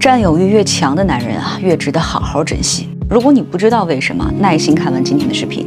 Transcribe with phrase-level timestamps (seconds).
[0.00, 2.88] 占有欲越强的男人啊，越值得好好珍惜。
[3.10, 5.66] 如果你不知道为什么，耐心看完今天的视频。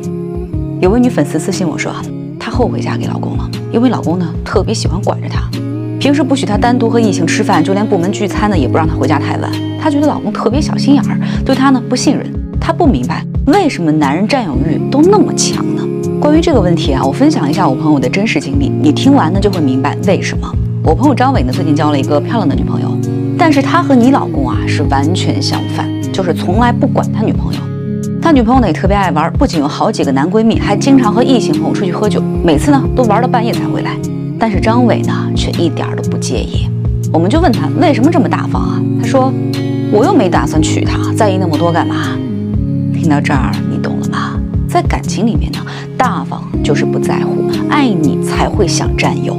[0.82, 1.94] 有位女粉丝私信我说，
[2.40, 5.48] 她后悔嫁给老公了，因为老公呢特别喜欢管着她，
[6.00, 9.52] 平时不许她单独和异性吃饭，就连部门聚餐呢也不让她回家太晚。
[9.80, 12.26] 她觉得老公特别小心眼儿，对她呢不信任。
[12.60, 15.84] 她不明白为什么男人占有欲都那么强呢？
[16.20, 20.52] 关于这个问题啊，我分享一下我朋友的真实经历，你听完呢就会明白为什么。
[20.84, 22.98] 我朋友张伟呢最近交了一个漂亮的女朋友，
[23.46, 27.60] 但是他和你老公啊是完全相反，就是从来不管他女朋友。
[28.22, 33.98] 他女朋友呢也特别爱玩，不仅有好几个男闺蜜，还经常和异性朋友出去喝酒，每次呢都玩到半夜才回来。
[34.40, 36.70] 但是张伟呢却一点都不介意。
[37.12, 38.82] 我们就问他为什么这么大方啊？
[39.02, 39.30] 他说
[39.92, 42.18] 我又没打算娶她，在意那么多干嘛？
[42.94, 44.40] 听到这儿你懂了吗？
[44.70, 45.60] 在感情里面呢，
[45.98, 49.38] 大方就是不在乎，爱你才会想占有。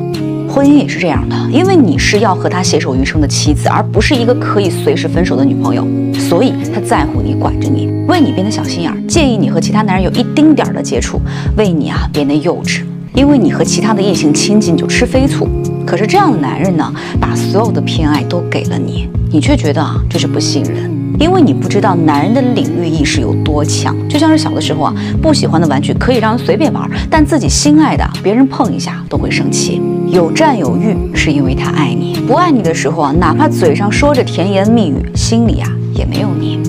[0.54, 5.84] 婚姻也是这样的，因为你是要和他携手余生的妻子，而不是一个可以随时分手的女朋友，
[6.16, 11.20] 所以他在乎你，管着你，为你变得小心眼儿，介意你和其他男人有一丁点儿的接触，
[11.56, 12.82] 为你啊变得幼稚，
[13.16, 15.48] 因为你和其他的异性亲近就吃飞醋。
[15.84, 20.88] 可是这样的男人呢，把所有的偏爱都给了你，你却觉得啊这是不信任。
[21.18, 29.80] 因为你不知道男人的领域意识有多强，就像是小的时候啊，不喜欢的玩具可以让人随便玩，但自己心爱的别人碰一下都会生气。
[30.14, 36.60] 有占有欲是因为他爱你，不爱你的时候啊，哪怕嘴上说着甜言蜜语，心里啊也没有你。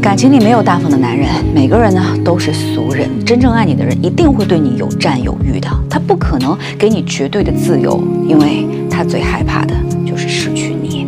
[0.00, 3.06] 感情里没有大方的男人，每个人呢都是俗人。
[3.26, 9.74] 真正爱你的人一定会对你有占有欲的，他不可能给你绝对的自由，因为他最害怕的
[10.06, 11.06] 就是失去你。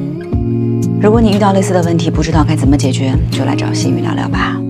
[1.00, 4.61] 如果你遇到类似的问题，不知道该怎么解决，就来找心语聊聊吧。